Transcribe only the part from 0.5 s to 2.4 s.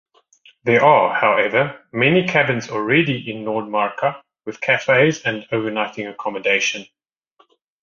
There are, however, many